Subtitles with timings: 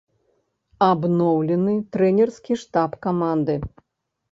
[0.87, 3.61] Абноўлены трэнерскі штаб каманды.